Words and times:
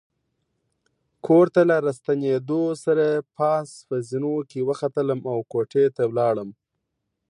کور 1.25 1.45
ته 1.53 1.61
له 1.69 1.75
راستنېدو 1.85 2.61
سره 2.85 3.05
پاس 3.37 3.69
په 3.87 3.95
زینو 4.07 4.35
کې 4.49 4.59
وختلم 4.69 5.19
او 5.31 5.37
کوټې 5.51 5.85
ته 5.95 6.03
ولاړم. 6.09 6.49